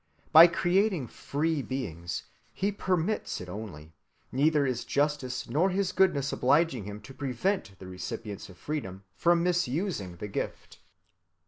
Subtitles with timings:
[0.31, 3.93] By creating free beings He permits it only,
[4.31, 9.43] neither his justice nor his goodness obliging Him to prevent the recipients of freedom from
[9.43, 10.79] misusing the gift.